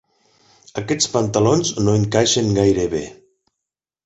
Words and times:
Aquests 0.81 1.09
pantalons 1.17 1.73
no 1.83 1.95
encaixen 2.01 2.51
gaire 2.61 2.89
bé. 2.97 3.03